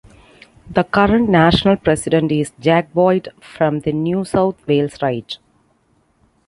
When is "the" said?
0.67-0.83, 3.81-3.93